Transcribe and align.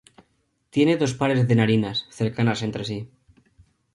Tiene 0.71 0.97
dos 0.97 1.13
pares 1.13 1.47
de 1.47 1.53
narinas, 1.53 2.07
cercanas 2.09 2.63
entre 2.63 2.83
sí. 2.89 3.11